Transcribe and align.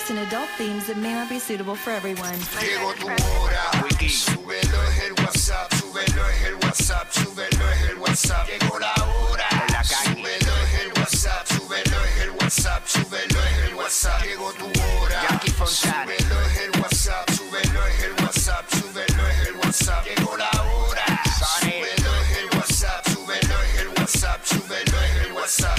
lyrics 0.00 0.10
and 0.10 0.18
adult 0.20 0.48
themes 0.56 0.86
that 0.86 0.96
may 0.96 1.12
not 1.12 1.28
be 1.28 1.38
suitable 1.38 1.74
for 1.74 1.90
everyone. 1.90 2.38
Llegó 2.60 2.92
tu 2.94 3.06
hora, 3.06 3.82
Wiki. 3.82 4.08
Súbelo 4.08 4.82
es 4.84 5.02
el 5.04 5.12
WhatsApp, 5.12 5.72
súbelo 5.74 6.28
es 6.28 6.44
el 6.44 6.54
WhatsApp, 6.54 7.12
súbelo 7.12 7.70
es 7.70 7.90
el 7.90 7.98
WhatsApp. 7.98 8.48
Llegó 8.48 8.78
la 8.78 8.94
hora. 8.94 9.48
Súbelo 9.84 10.52
es 10.64 10.80
el 10.80 10.92
WhatsApp, 10.96 11.46
súbelo 11.48 12.04
es 12.04 12.22
el 12.22 12.30
WhatsApp, 12.30 12.86
súbelo 12.86 13.44
es 13.44 13.68
el 13.68 13.74
WhatsApp. 13.74 14.22
Llegó 14.24 14.52
tu 14.52 14.66
hora. 14.66 15.22
Jackie 15.28 15.50
Fontana. 15.50 16.04
Súbelo 16.04 16.40
es 16.46 16.58
el 16.58 16.80
WhatsApp, 16.80 17.30
súbelo 17.30 17.86
es 17.86 18.02
el 18.02 18.12
WhatsApp, 18.24 18.70
súbelo 18.70 19.28
es 19.28 19.48
el 19.48 19.56
WhatsApp. 19.56 20.04
Llegó 20.06 20.36
la 20.36 20.50
hora. 20.62 21.22
Súbelo 21.60 22.14
es 22.22 22.38
el 22.38 22.58
WhatsApp, 22.58 23.08
súbelo 23.08 23.62
es 23.62 23.80
el 23.80 23.88
WhatsApp, 23.88 24.44
súbelo 24.44 25.00
es 25.02 25.26
el 25.26 25.32
WhatsApp. 25.32 25.78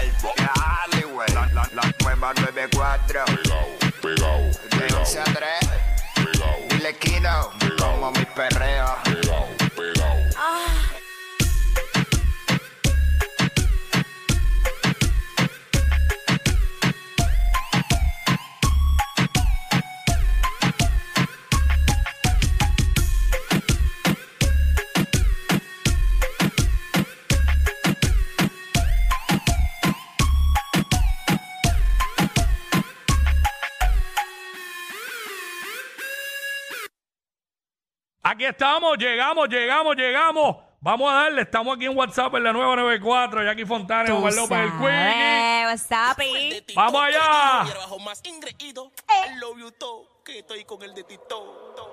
El 0.00 0.12
Dale, 0.36 1.04
güey. 1.06 1.28
La, 1.34 1.46
la, 1.52 1.68
la 1.72 1.94
nueva 2.02 2.32
94. 2.34 3.41
Pegao, 4.14 4.50
De 4.70 4.94
11 4.94 5.20
a 5.20 5.24
3. 5.24 6.68
Dile 6.68 6.94
Kino. 6.98 7.50
Como 7.78 8.10
mi 8.10 8.24
perreo. 8.26 9.11
Aquí 38.32 38.46
estamos, 38.46 38.96
llegamos, 38.96 39.46
llegamos, 39.46 39.94
llegamos. 39.94 40.56
Vamos 40.80 41.12
a 41.12 41.16
darle, 41.16 41.42
estamos 41.42 41.76
aquí 41.76 41.84
en 41.84 41.94
WhatsApp 41.94 42.34
en 42.36 42.44
la 42.44 42.52
nueva 42.54 42.76
94, 42.76 43.44
Jackie 43.44 43.66
Fontana, 43.66 44.06
Tú 44.06 44.16
Omar 44.16 44.32
López, 44.32 44.58
el 44.58 44.70
Quickie. 44.70 45.76
sabes, 45.76 45.86
what's 45.86 46.16
up, 46.16 46.22
eh? 46.22 46.64
Vamos 46.74 47.02
allá. 47.02 47.66
Todo, 49.78 50.22
que 50.24 50.38
estoy 50.38 50.64
con 50.64 50.82
el 50.82 50.94
de 50.94 51.04
Tito. 51.04 51.92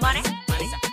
Money, 0.00 0.22
money. 0.48 0.87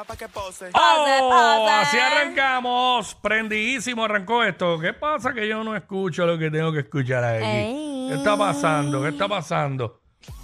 Billboard 0.00 0.04
me 0.04 0.04
llama 0.04 0.04
pa' 0.04 0.16
que 0.16 0.28
pose. 0.28 0.70
Oh, 0.72 1.30
pase. 1.30 1.88
así 1.88 1.98
arrancamos. 1.98 3.14
Prendidísimo 3.16 4.04
arrancó 4.04 4.42
esto. 4.44 4.78
¿Qué 4.78 4.92
pasa 4.92 5.32
que 5.32 5.46
yo 5.48 5.62
no 5.64 5.76
escucho 5.76 6.26
lo 6.26 6.38
que 6.38 6.50
tengo 6.50 6.72
que 6.72 6.80
escuchar 6.80 7.24
aquí? 7.24 7.44
Ey. 7.44 8.06
¿Qué 8.08 8.14
está 8.16 8.36
pasando? 8.36 9.02
¿Qué 9.02 9.08
está 9.08 9.28
pasando? 9.28 9.96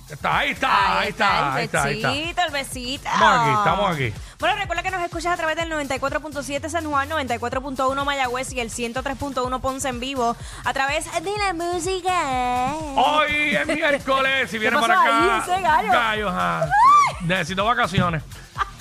Está, 0.08 0.38
ahí 0.38 0.50
está, 0.52 1.00
ahí 1.00 1.08
está, 1.08 1.54
ahí 1.54 1.64
está, 1.64 1.82
ahí 1.82 1.90
el 1.90 1.96
está. 1.96 2.10
besito, 2.12 2.42
el 2.42 2.52
besito. 2.52 3.08
Estamos 3.08 3.40
aquí, 3.40 3.50
estamos 3.50 3.90
aquí. 3.90 4.12
Bueno, 4.38 4.56
recuerda 4.56 4.82
que 4.84 4.90
nos 4.92 5.02
escuchas 5.02 5.32
a 5.32 5.36
través 5.36 5.56
del 5.56 5.68
94.7 5.72 6.68
San 6.68 6.84
Juan, 6.84 7.10
94.1 7.10 8.04
Mayagüez 8.04 8.52
y 8.52 8.60
el 8.60 8.70
103.1 8.70 9.60
Ponce 9.60 9.88
en 9.88 9.98
vivo 9.98 10.36
a 10.64 10.72
través 10.72 11.06
de 11.12 11.38
la 11.38 11.54
música. 11.54 12.74
Hoy 12.94 13.56
es 13.56 13.66
miércoles 13.66 14.54
y 14.54 14.58
viene 14.58 14.76
pasó 14.76 14.86
para 14.86 15.02
ahí, 15.02 15.28
acá. 15.40 15.52
ese 15.52 15.62
gallo? 15.62 15.92
Gallo, 15.92 16.28
ajá. 16.28 16.68
Necesito 17.22 17.64
vacaciones. 17.64 18.22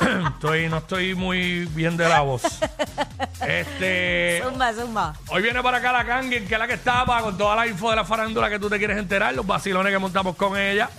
estoy, 0.34 0.70
no 0.70 0.78
estoy 0.78 1.16
muy 1.16 1.66
bien 1.66 1.98
de 1.98 2.08
la 2.08 2.22
voz. 2.22 2.44
Este. 3.48 4.42
Zumba, 4.44 4.74
zumba. 4.74 5.14
Hoy 5.28 5.42
viene 5.42 5.62
para 5.62 5.78
acá 5.78 5.92
la 5.92 6.06
Kangin, 6.06 6.48
que 6.48 6.54
es 6.54 6.60
la 6.60 6.68
que 6.68 6.74
estaba 6.74 7.22
con 7.22 7.38
toda 7.38 7.56
la 7.56 7.68
info 7.68 7.90
de 7.90 7.98
la 7.98 8.06
farándula 8.06 8.50
que 8.50 8.60
tú 8.60 8.70
te 8.70 8.78
quieres 8.78 8.98
enterar, 8.98 9.34
los 9.34 9.46
vacilones 9.46 9.92
que 9.92 10.00
montamos 10.00 10.36
con 10.36 10.58
ella. 10.58 10.90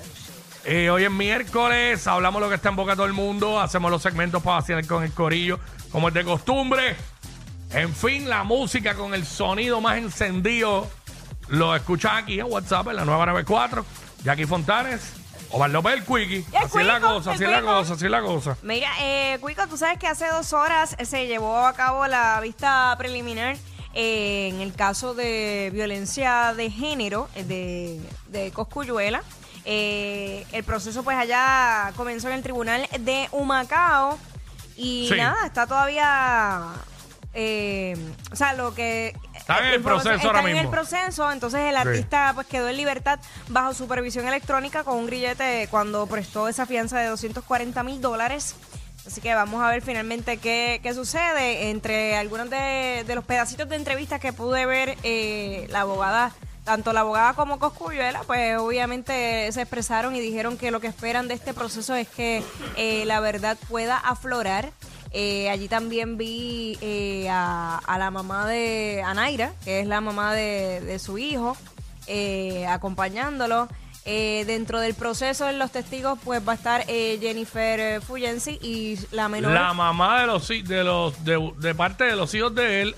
Eh, 0.65 0.91
hoy 0.91 1.05
es 1.05 1.11
miércoles, 1.11 2.07
hablamos 2.07 2.43
lo 2.43 2.49
que 2.49 2.57
está 2.57 2.71
en 2.71 2.77
boca 2.77 2.93
de 2.93 2.97
todo 2.97 3.07
el 3.07 3.13
mundo, 3.13 3.61
hacemos 3.61 3.91
los 3.91 4.03
segmentos 4.03 4.43
para 4.43 4.57
vacilar 4.57 4.85
con 4.87 5.05
el 5.05 5.13
corillo, 5.13 5.61
como 5.93 6.09
es 6.09 6.15
de 6.15 6.25
costumbre. 6.25 6.97
En 7.71 7.95
fin, 7.95 8.29
la 8.29 8.43
música 8.43 8.95
con 8.95 9.15
el 9.15 9.25
sonido 9.25 9.81
más 9.81 9.99
encendido 9.99 10.89
lo 11.49 11.75
escuchas 11.75 12.13
aquí 12.23 12.41
en 12.41 12.47
WhatsApp 12.47 12.89
en 12.89 12.97
la 12.97 13.05
nueva 13.05 13.27
94. 13.27 13.85
Jackie 14.25 14.47
Fontanes, 14.47 15.13
Omar 15.51 15.71
López 15.71 15.93
el 15.95 16.05
Quickie. 16.05 16.45
El 16.53 16.57
Así 16.65 16.79
es 16.79 16.87
la 16.87 17.01
cosa, 17.01 17.31
el 17.31 17.35
así 17.37 17.45
es 17.45 17.51
la 17.51 17.63
cosa, 17.63 17.95
así 17.95 18.05
es 18.05 18.11
la 18.11 18.21
cosa. 18.23 18.57
Mira, 18.63 18.91
eh, 19.01 19.39
Cuico, 19.41 19.67
tú 19.69 19.77
sabes 19.77 19.99
que 19.99 20.07
hace 20.07 20.27
dos 20.29 20.53
horas 20.53 20.97
se 21.03 21.27
llevó 21.27 21.59
a 21.67 21.73
cabo 21.73 22.07
la 22.07 22.41
vista 22.41 22.95
preliminar 22.99 23.57
eh, 23.95 24.49
en 24.53 24.61
el 24.61 24.75
caso 24.75 25.15
de 25.15 25.71
violencia 25.73 26.53
de 26.55 26.71
género 26.71 27.29
eh, 27.35 27.45
de, 27.45 28.01
de 28.29 28.51
Coscuyuela. 28.51 29.23
Eh, 29.65 30.47
el 30.53 30.63
proceso 30.65 31.03
pues 31.03 31.17
allá 31.17 31.93
comenzó 31.97 32.29
en 32.29 32.35
el 32.35 32.43
tribunal 32.43 32.87
de 33.01 33.29
Humacao 33.33 34.19
y 34.77 35.09
Sí. 35.11 35.17
nada, 35.17 35.47
está 35.47 35.67
todavía... 35.67 36.65
eh, 37.35 37.97
o 38.33 38.37
sea, 38.37 38.53
lo 38.55 38.75
que... 38.75 39.15
Está 39.49 39.61
en 39.61 39.75
el 39.75 39.81
proceso 39.83 40.09
ahora 40.27 40.39
está 40.41 40.41
en 40.41 40.47
el 40.49 40.55
mismo. 40.65 40.71
proceso, 40.73 41.31
entonces 41.31 41.61
el 41.61 41.71
Sí. 41.77 41.89
artista 41.89 42.33
pues 42.35 42.47
quedó 42.49 42.69
en 42.69 42.77
libertad 42.77 43.21
bajo 43.49 43.75
supervisión 43.75 44.27
electrónica 44.27 44.83
con 44.83 44.97
un 44.97 45.07
grillete 45.07 45.69
cuando 45.71 46.05
prestó 46.09 46.49
esa 46.49 46.67
fianza 46.67 46.99
de 46.99 47.07
240 47.07 47.83
mil 47.85 48.01
dólares. 48.01 48.57
Así 49.07 49.21
que 49.21 49.33
vamos 49.37 49.63
a 49.63 49.69
ver 49.71 49.83
finalmente 49.83 50.39
qué, 50.39 50.81
qué 50.83 50.93
sucede. 50.93 51.71
Entre 51.71 52.17
algunos 52.17 52.51
de, 52.51 53.05
de 53.07 53.15
los 53.15 53.25
pedacitos 53.25 53.69
de 53.69 53.77
entrevistas 53.77 54.19
que 54.19 54.33
pude 54.33 54.67
ver, 54.67 54.97
eh, 55.05 55.67
la 55.71 55.83
abogada, 55.83 56.33
tanto 56.65 56.93
la 56.93 57.01
abogada 57.03 57.35
como 57.35 57.61
Coscuyuela, 57.61 58.23
pues 58.27 58.59
obviamente 58.59 59.49
se 59.53 59.61
expresaron 59.63 60.17
y 60.17 60.21
dijeron 60.21 60.59
que 60.59 60.73
lo 60.73 60.81
que 60.81 60.89
esperan 60.89 61.29
de 61.29 61.35
este 61.35 61.55
proceso 61.55 61.95
es 61.95 62.09
que 62.09 62.43
eh, 62.77 63.05
la 63.07 63.21
verdad 63.21 63.57
pueda 63.69 63.97
aflorar. 63.97 64.73
Eh, 65.13 65.49
allí 65.51 65.69
también 65.69 66.17
vi 66.19 66.77
eh, 66.81 67.29
a, 67.31 67.79
a 67.79 67.99
la 67.99 68.11
mamá 68.11 68.47
de 68.47 69.03
Anaira, 69.05 69.53
que 69.65 69.81
es 69.81 69.87
la 69.87 70.01
mamá 70.01 70.35
de, 70.35 70.81
de 70.81 70.99
su 70.99 71.19
hijo, 71.19 71.57
eh, 72.07 72.67
acompañándolo. 72.67 73.69
Eh, 74.09 74.45
dentro 74.47 74.79
del 74.79 74.95
proceso 74.95 75.49
en 75.49 75.59
los 75.59 75.73
testigos, 75.73 76.17
pues 76.25 76.41
va 76.47 76.53
a 76.53 76.55
estar 76.55 76.85
eh, 76.87 77.19
Jennifer 77.21 78.01
Fuyensi 78.01 78.53
y 78.63 78.97
la 79.11 79.29
menor. 79.29 79.51
La 79.51 79.73
mamá 79.75 80.21
de 80.21 80.27
los 80.29 80.47
de 80.49 80.85
los 80.85 81.25
de, 81.25 81.53
de 81.59 81.75
parte 81.75 82.05
de 82.05 82.15
los 82.15 82.33
hijos 82.35 82.55
de 82.55 82.83
él 82.83 82.95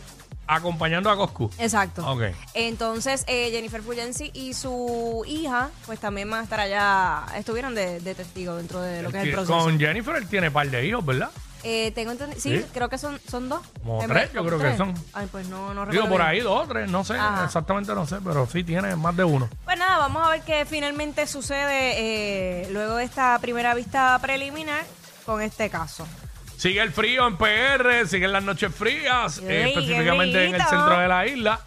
acompañando 0.46 1.08
a 1.10 1.16
Coscu. 1.16 1.50
Exacto. 1.58 2.06
Ok. 2.10 2.24
Entonces, 2.52 3.24
eh, 3.26 3.48
Jennifer 3.50 3.80
Fuyensi 3.80 4.30
y 4.34 4.52
su 4.52 5.24
hija, 5.26 5.70
pues 5.86 5.98
también 5.98 6.28
van 6.30 6.40
a 6.40 6.42
estar 6.42 6.60
allá, 6.60 7.24
estuvieron 7.36 7.74
de, 7.74 8.00
de 8.00 8.14
testigo 8.14 8.56
dentro 8.56 8.82
de 8.82 9.02
lo 9.02 9.10
que 9.10 9.16
es 9.18 9.24
el 9.24 9.32
proceso. 9.32 9.58
Con 9.58 9.78
Jennifer 9.78 10.14
él 10.16 10.26
tiene 10.28 10.50
par 10.50 10.68
de 10.70 10.86
hijos, 10.86 11.06
¿verdad? 11.06 11.30
Eh, 11.70 11.92
tengo 11.94 12.12
entendido, 12.12 12.40
sí, 12.40 12.56
¿Sí? 12.58 12.64
creo 12.72 12.88
que 12.88 12.96
son, 12.96 13.20
son 13.30 13.48
dos. 13.50 13.60
Como 13.82 14.02
Eh, 14.02 14.06
tres, 14.08 14.32
yo 14.32 14.42
creo 14.44 14.56
que 14.58 14.64
tres. 14.64 14.76
son. 14.78 14.94
Ay, 15.12 15.28
pues 15.30 15.48
no, 15.48 15.74
no 15.74 15.82
Digo, 15.86 16.04
recuerdo 16.04 16.08
por 16.08 16.18
bien. 16.18 16.28
ahí 16.30 16.40
dos 16.40 16.66
tres, 16.68 16.90
no 16.90 17.04
sé, 17.04 17.14
Ajá. 17.18 17.44
exactamente 17.44 17.94
no 17.94 18.06
sé, 18.06 18.16
pero 18.24 18.46
sí 18.46 18.64
tiene 18.64 18.96
más 18.96 19.14
de 19.16 19.24
uno. 19.24 19.50
Pues 19.66 19.78
nada, 19.78 19.98
vamos 19.98 20.26
a 20.26 20.30
ver 20.30 20.40
qué 20.42 20.64
finalmente 20.64 21.26
sucede 21.26 22.62
eh, 22.62 22.68
luego 22.70 22.96
de 22.96 23.04
esta 23.04 23.38
primera 23.40 23.74
vista 23.74 24.18
preliminar 24.22 24.82
con 25.26 25.42
este 25.42 25.68
caso. 25.68 26.08
Sigue 26.56 26.80
el 26.80 26.90
frío 26.90 27.26
en 27.28 27.36
PR, 27.36 28.06
siguen 28.08 28.32
las 28.32 28.42
noches 28.42 28.74
frías, 28.74 29.38
eh, 29.38 29.64
Ey, 29.64 29.74
qué 29.74 29.80
específicamente 29.80 30.44
en 30.46 30.54
el 30.54 30.62
centro 30.62 30.98
de 30.98 31.06
la 31.08 31.26
isla. 31.26 31.60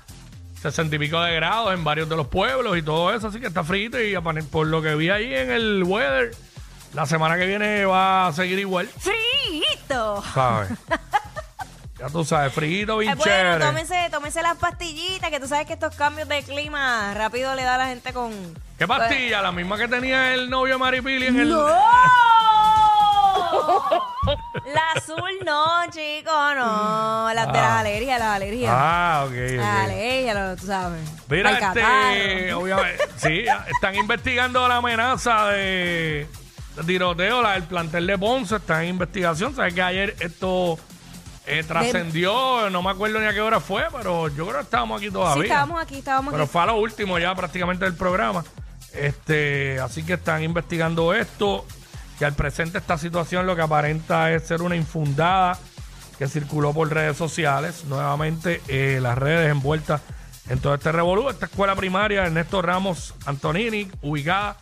60 0.62 0.96
y 0.96 1.00
pico 1.00 1.20
de 1.22 1.34
grados 1.36 1.74
en 1.74 1.84
varios 1.84 2.08
de 2.10 2.16
los 2.16 2.28
pueblos 2.28 2.78
y 2.78 2.82
todo 2.84 3.14
eso, 3.14 3.28
así 3.30 3.40
que 3.40 3.48
está 3.48 3.64
frito 3.64 4.00
y 4.02 4.16
por 4.52 4.68
lo 4.68 4.82
que 4.82 4.94
vi 4.96 5.10
ahí 5.10 5.34
en 5.34 5.50
el 5.50 5.84
weather, 5.84 6.32
la 6.94 7.06
semana 7.06 7.38
que 7.38 7.46
viene 7.46 7.86
va 7.86 8.28
a 8.28 8.34
seguir 8.34 8.60
igual, 8.60 8.90
¡Frito! 9.00 10.24
¿sabes? 10.34 10.70
ya 12.00 12.08
tú 12.10 12.24
sabes, 12.26 12.54
frito, 12.54 12.98
bien 12.98 13.14
Eh, 13.14 13.16
bueno, 13.16 13.66
tómense, 13.66 14.10
tómense 14.12 14.42
las 14.42 14.58
pastillitas, 14.58 15.30
que 15.30 15.40
tú 15.40 15.48
sabes 15.48 15.66
que 15.68 15.74
estos 15.74 15.96
cambios 15.96 16.28
de 16.28 16.44
clima 16.44 17.14
rápido 17.14 17.54
le 17.56 17.64
da 17.64 17.76
a 17.76 17.78
la 17.78 17.88
gente 17.88 18.12
con... 18.14 18.32
¿Qué 18.78 18.88
pastilla? 18.88 19.42
La 19.42 19.52
misma 19.52 19.78
que 19.78 19.88
tenía 19.88 20.34
el 20.34 20.50
novio 20.50 20.74
de 20.76 20.80
Maripili 20.80 21.28
en 21.28 21.40
el... 21.40 21.50
¡No! 21.50 21.68
la 24.74 24.82
azul 24.96 25.32
no, 25.46 25.86
chico, 25.92 26.32
no. 26.56 27.32
Las 27.34 27.48
de 27.48 27.54
las 27.54 27.62
Ah. 27.72 27.80
alergias, 27.80 28.20
las 28.20 28.36
alergias. 28.36 28.74
Ah, 28.76 29.24
ok, 29.28 29.34
Las 29.34 29.76
ok. 29.78 29.84
alergias, 29.84 30.36
lo- 30.36 30.56
tú 30.56 30.66
sabes. 30.68 31.02
Mira, 31.30 31.52
este, 31.52 32.54
obviamente, 32.54 33.04
sí, 33.18 33.46
están 33.74 33.96
investigando 33.96 34.68
la 34.68 34.78
amenaza 34.78 35.48
de, 35.48 36.28
de 36.82 36.94
tiroteo, 36.94 37.42
la 37.42 37.54
del 37.54 37.64
plantel 37.64 38.08
de 38.08 38.18
Ponce, 38.18 38.56
está 38.58 38.84
en 38.84 38.90
investigación. 38.90 39.56
Sabes 39.56 39.74
que 39.74 39.82
ayer 39.82 40.16
esto 40.20 40.78
eh, 41.46 41.64
trascendió, 41.68 42.70
no 42.70 42.84
me 42.84 42.92
acuerdo 42.92 43.20
ni 43.20 43.26
a 43.26 43.34
qué 43.34 43.42
hora 43.42 43.60
fue, 43.60 43.84
pero 43.92 44.28
yo 44.28 44.46
creo 44.46 44.58
que 44.60 44.64
estábamos 44.64 45.02
aquí 45.02 45.10
todavía. 45.10 45.44
Sí, 45.44 45.50
estábamos 45.50 45.82
aquí, 45.82 45.98
estábamos 45.98 46.32
Pero 46.32 46.44
aquí. 46.44 46.52
fue 46.52 46.62
a 46.62 46.66
lo 46.68 46.76
último 46.78 47.20
ya 47.20 47.34
prácticamente 47.36 47.86
del 47.86 47.96
programa. 47.96 48.44
Este, 48.94 49.80
así 49.80 50.04
que 50.04 50.14
están 50.14 50.44
investigando 50.44 51.14
esto. 51.14 51.66
Que 52.20 52.26
al 52.26 52.34
presente 52.34 52.78
esta 52.78 53.00
situación 53.00 53.48
lo 53.48 53.56
que 53.56 53.64
aparenta 53.64 54.32
es 54.32 54.44
ser 54.44 54.62
una 54.62 54.76
infundada 54.76 55.58
que 56.20 56.28
circuló 56.28 56.72
por 56.72 56.94
redes 56.94 57.18
sociales. 57.18 57.86
Nuevamente 57.86 58.62
eh, 58.68 59.00
las 59.02 59.18
redes 59.18 59.50
envueltas 59.50 60.02
en 60.48 60.60
todo 60.60 60.76
este 60.76 60.92
revolú. 60.92 61.32
Esta 61.32 61.48
escuela 61.48 61.76
primaria 61.76 62.24
Ernesto 62.24 62.62
Ramos 62.62 63.16
Antonini, 63.26 63.90
ubicada 64.04 64.58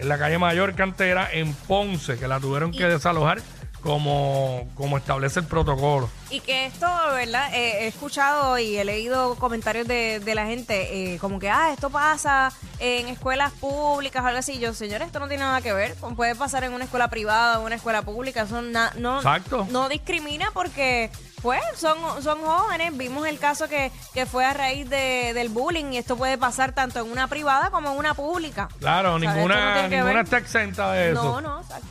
en 0.00 0.08
la 0.08 0.18
calle 0.18 0.38
Mayor 0.38 0.74
Cantera 0.74 1.28
en 1.30 1.52
Ponce, 1.52 2.18
que 2.18 2.26
la 2.26 2.40
tuvieron 2.40 2.72
que 2.72 2.84
desalojar 2.86 3.38
como, 3.82 4.68
como 4.76 4.96
establece 4.98 5.40
el 5.40 5.46
protocolo. 5.46 6.08
Y 6.30 6.40
que 6.40 6.66
esto, 6.66 6.86
¿verdad? 7.12 7.52
Eh, 7.54 7.84
he 7.84 7.86
escuchado 7.88 8.58
y 8.58 8.76
he 8.76 8.84
leído 8.84 9.34
comentarios 9.36 9.86
de, 9.88 10.20
de 10.20 10.34
la 10.34 10.46
gente 10.46 11.14
eh, 11.14 11.18
como 11.18 11.38
que, 11.38 11.50
ah, 11.50 11.72
esto 11.72 11.90
pasa 11.90 12.52
en 12.78 13.08
escuelas 13.08 13.52
públicas 13.52 14.22
o 14.22 14.26
algo 14.26 14.38
así. 14.38 14.58
Yo, 14.58 14.72
señores, 14.74 15.06
esto 15.06 15.18
no 15.18 15.28
tiene 15.28 15.42
nada 15.42 15.60
que 15.60 15.72
ver. 15.72 15.94
Puede 16.16 16.34
pasar 16.36 16.62
en 16.64 16.72
una 16.72 16.84
escuela 16.84 17.08
privada 17.08 17.58
o 17.58 17.66
una 17.66 17.74
escuela 17.74 18.02
pública. 18.02 18.42
Eso 18.42 18.62
na- 18.62 18.92
no, 18.96 19.16
Exacto. 19.16 19.66
no 19.70 19.88
discrimina 19.88 20.50
porque, 20.54 21.10
pues, 21.42 21.60
son, 21.74 21.98
son 22.22 22.40
jóvenes. 22.42 22.96
Vimos 22.96 23.26
el 23.26 23.38
caso 23.40 23.68
que, 23.68 23.90
que 24.14 24.24
fue 24.26 24.44
a 24.44 24.52
raíz 24.54 24.88
de- 24.88 25.32
del 25.34 25.48
bullying 25.48 25.92
y 25.94 25.98
esto 25.98 26.16
puede 26.16 26.38
pasar 26.38 26.72
tanto 26.72 27.00
en 27.00 27.10
una 27.10 27.26
privada 27.26 27.70
como 27.70 27.90
en 27.90 27.98
una 27.98 28.14
pública. 28.14 28.68
Claro, 28.78 29.14
¿Sabes? 29.18 29.22
Esto 29.24 29.34
no 29.34 29.34
ninguna, 29.48 29.88
ninguna 29.88 30.04
ver. 30.04 30.16
está 30.24 30.38
exenta 30.38 30.92
de 30.92 31.10
eso. 31.10 31.22
No, 31.24 31.40
no, 31.40 31.60
exacto. 31.60 31.86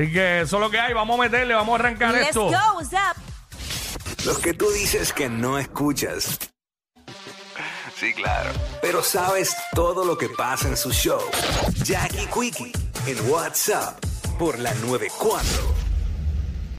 Así 0.00 0.12
que 0.12 0.40
eso 0.40 0.56
es 0.56 0.60
lo 0.62 0.70
que 0.70 0.80
hay. 0.80 0.94
Vamos 0.94 1.18
a 1.18 1.22
meterle, 1.24 1.52
vamos 1.52 1.78
a 1.78 1.82
arrancar 1.82 2.14
Let's 2.14 2.28
esto. 2.28 2.46
go, 2.46 2.76
what's 2.76 2.92
up? 2.94 4.24
Los 4.24 4.38
que 4.38 4.54
tú 4.54 4.70
dices 4.70 5.12
que 5.12 5.28
no 5.28 5.58
escuchas. 5.58 6.38
Sí, 7.96 8.14
claro. 8.14 8.50
Pero 8.80 9.02
sabes 9.02 9.54
todo 9.74 10.06
lo 10.06 10.16
que 10.16 10.30
pasa 10.30 10.68
en 10.68 10.78
su 10.78 10.90
show. 10.90 11.20
Jackie 11.84 12.26
Quickie 12.32 12.72
en 13.06 13.30
WhatsApp 13.30 14.02
por 14.38 14.58
la 14.58 14.72
94. 14.76 15.89